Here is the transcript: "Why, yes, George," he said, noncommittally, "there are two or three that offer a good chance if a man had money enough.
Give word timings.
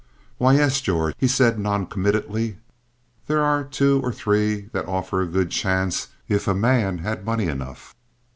"Why, 0.39 0.53
yes, 0.55 0.81
George," 0.81 1.13
he 1.19 1.27
said, 1.27 1.59
noncommittally, 1.59 2.57
"there 3.27 3.43
are 3.43 3.63
two 3.63 4.01
or 4.03 4.11
three 4.11 4.61
that 4.73 4.87
offer 4.87 5.21
a 5.21 5.27
good 5.27 5.51
chance 5.51 6.07
if 6.27 6.47
a 6.47 6.55
man 6.55 6.97
had 6.97 7.23
money 7.23 7.45
enough. 7.45 7.93